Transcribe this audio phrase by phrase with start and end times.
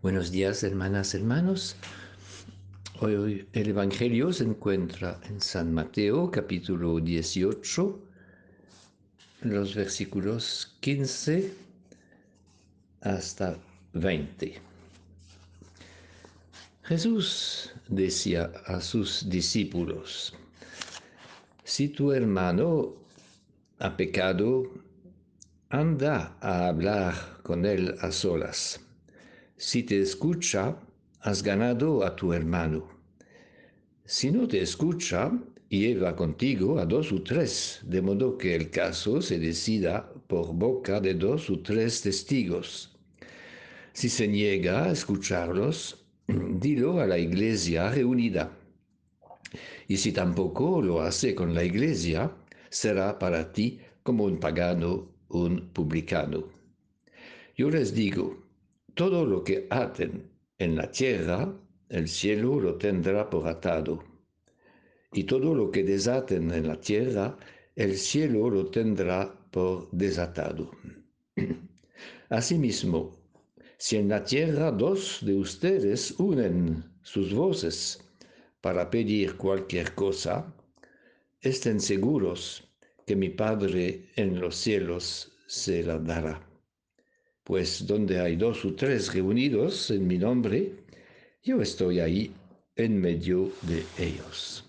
[0.00, 1.74] Buenos días, hermanas, hermanos.
[3.00, 7.98] Hoy el Evangelio se encuentra en San Mateo, capítulo 18,
[9.40, 11.52] los versículos 15
[13.00, 13.58] hasta
[13.94, 14.60] 20.
[16.84, 20.32] Jesús decía a sus discípulos,
[21.64, 22.94] si tu hermano
[23.80, 24.62] ha pecado,
[25.70, 28.80] anda a hablar con él a solas
[29.58, 30.78] si te escucha,
[31.20, 32.88] has ganado a tu hermano.
[34.04, 35.32] Si no te escucha,
[35.68, 41.00] lleva contigo a dos o tres, de modo que el caso se decida por boca
[41.00, 42.96] de dos o tres testigos.
[43.92, 48.56] Si se niega a escucharlos, dilo a la iglesia reunida.
[49.88, 52.30] Y si tampoco lo hace con la iglesia,
[52.70, 56.44] será para ti como un pagano, un publicano.
[57.56, 58.47] Yo les digo,
[58.98, 61.54] todo lo que aten en la tierra,
[61.88, 64.02] el cielo lo tendrá por atado.
[65.12, 67.36] Y todo lo que desaten en la tierra,
[67.76, 70.72] el cielo lo tendrá por desatado.
[72.28, 73.16] Asimismo,
[73.76, 78.00] si en la tierra dos de ustedes unen sus voces
[78.60, 80.52] para pedir cualquier cosa,
[81.40, 82.68] estén seguros
[83.06, 86.47] que mi Padre en los cielos se la dará
[87.48, 90.84] pues donde hay dos o tres reunidos en mi nombre,
[91.42, 92.30] yo estoy ahí
[92.76, 94.66] en medio de ellos.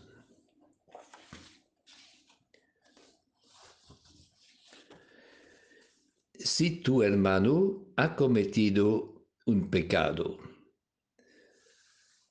[6.37, 10.37] Si tu hermano ha cometido un pecado,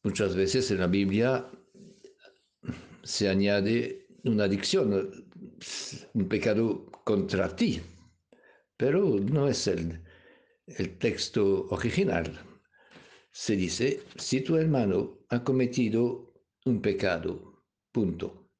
[0.02, 1.46] muchas veces en la Biblia
[3.02, 5.28] se añade una adicción,
[6.14, 7.82] un pecado contra ti,
[8.78, 10.07] pero no es el,
[10.76, 12.38] el texto original,
[13.30, 18.50] se dice, si tu hermano ha cometido un pecado, punto.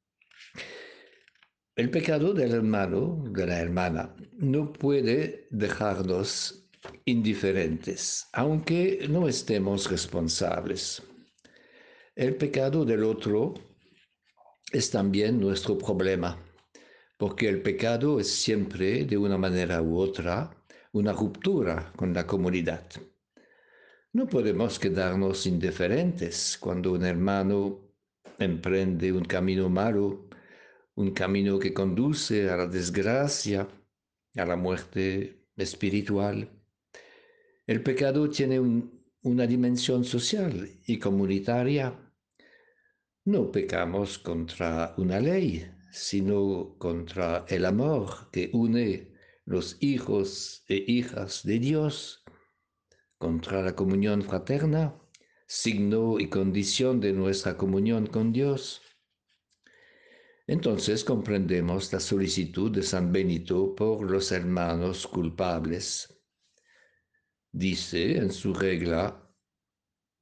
[1.77, 6.69] El pecado del hermano, de la hermana, no puede dejarnos
[7.05, 11.03] indiferentes, aunque no estemos responsables.
[12.17, 13.55] El pecado del otro
[14.73, 16.37] es también nuestro problema,
[17.17, 20.58] porque el pecado es siempre, de una manera u otra,
[20.93, 22.89] una ruptura con la comunidad.
[24.13, 27.93] No podemos quedarnos indiferentes cuando un hermano
[28.39, 30.29] emprende un camino malo,
[30.95, 33.69] un camino que conduce a la desgracia,
[34.37, 36.49] a la muerte espiritual.
[37.67, 38.59] El pecado tiene
[39.23, 41.95] una dimensión social y comunitaria.
[43.27, 49.18] No pecamos contra una ley, sino contra el amor que une
[49.49, 52.23] los hijos e hijas de Dios
[53.17, 54.95] contra la comunión fraterna,
[55.47, 58.83] signo y condición de nuestra comunión con Dios.
[60.47, 66.15] Entonces comprendemos la solicitud de San Benito por los hermanos culpables.
[67.51, 69.33] Dice en su regla,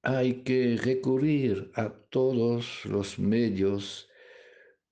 [0.03, 4.08] hay que recurrir a todos los medios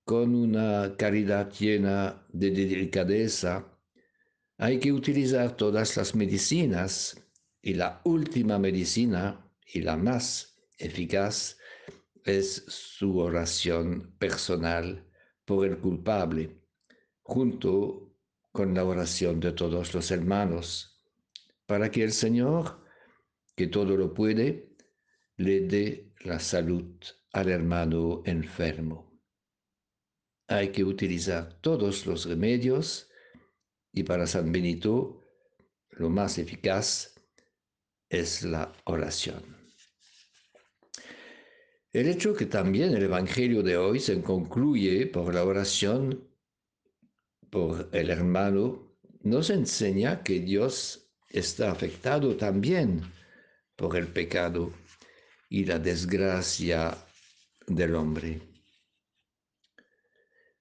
[0.03, 3.71] con una caridad llena de delicadeza
[4.57, 7.21] hay que utilizar todas las medicinas
[7.61, 11.57] y la última medicina y la más eficaz
[12.23, 15.05] es su oración personal
[15.43, 16.61] por el culpable,
[17.21, 18.15] junto
[18.51, 21.03] con la oración de todos los hermanos,
[21.65, 22.79] para que el Señor,
[23.55, 24.75] que todo lo puede,
[25.37, 26.85] le dé la salud
[27.33, 29.19] al hermano enfermo.
[30.47, 33.09] Hay que utilizar todos los remedios
[33.95, 35.23] y para San Benito,
[35.91, 37.15] lo más eficaz
[38.09, 39.41] es la oración.
[41.93, 46.27] El hecho que también el Evangelio de hoy se concluye por la oración
[47.49, 53.01] por el hermano nos enseña que Dios está afectado también
[53.77, 54.73] por el pecado
[55.47, 56.97] y la desgracia
[57.65, 58.41] del hombre.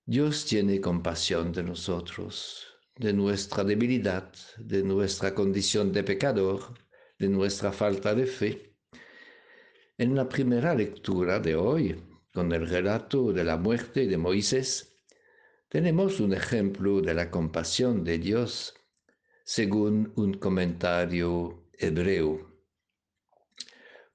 [0.07, 6.75] Dios tiene compasión de nosotros de nuestra debilidad, de nuestra condición de pecador,
[7.19, 8.77] de nuestra falta de fe.
[9.99, 12.03] En la primera lectura de hoy,
[12.33, 15.01] con el relato de la muerte de Moisés,
[15.69, 18.75] tenemos un ejemplo de la compasión de Dios
[19.45, 22.49] según un comentario hebreo.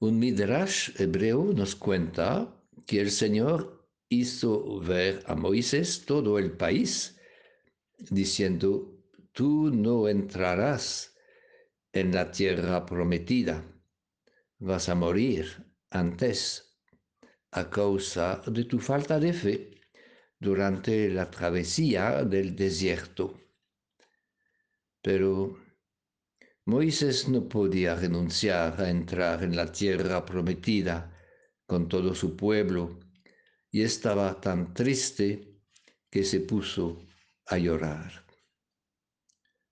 [0.00, 2.56] Un midrash hebreo nos cuenta
[2.86, 7.19] que el Señor hizo ver a Moisés todo el país
[8.10, 8.98] diciendo,
[9.32, 11.16] tú no entrarás
[11.92, 13.64] en la tierra prometida,
[14.58, 16.78] vas a morir antes
[17.50, 19.80] a causa de tu falta de fe
[20.38, 23.40] durante la travesía del desierto.
[25.02, 25.58] Pero
[26.66, 31.16] Moisés no podía renunciar a entrar en la tierra prometida
[31.66, 33.00] con todo su pueblo
[33.70, 35.60] y estaba tan triste
[36.10, 37.06] que se puso
[37.50, 38.24] a llorar.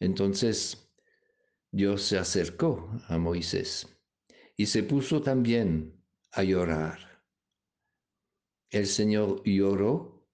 [0.01, 0.91] Entonces
[1.71, 3.87] Dios se acercó a Moisés
[4.57, 7.25] y se puso también a llorar.
[8.71, 10.29] El Señor lloró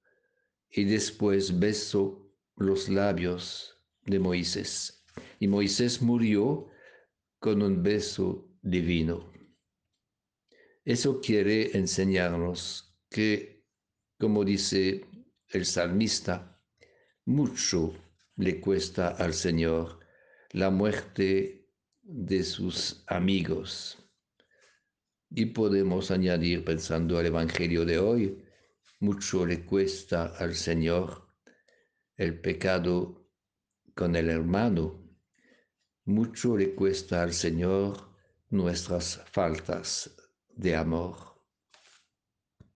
[0.71, 3.77] y después besó los labios
[4.07, 5.05] de Moisés
[5.39, 6.69] y Moisés murió
[7.39, 9.31] con un beso divino.
[10.85, 13.65] Eso quiere enseñarnos que,
[14.19, 15.05] como dice
[15.49, 16.54] el salmista,
[17.27, 17.95] mucho
[18.37, 20.01] le cuesta al Señor
[20.51, 21.71] la muerte
[22.03, 23.99] de sus amigos.
[25.31, 28.45] Y podemos añadir, pensando al Evangelio de hoy,
[29.01, 31.27] mucho le cuesta al Señor
[32.17, 33.29] el pecado
[33.95, 35.05] con el hermano,
[36.05, 37.97] mucho le cuesta al Señor
[38.51, 40.15] nuestras faltas
[40.49, 41.34] de amor.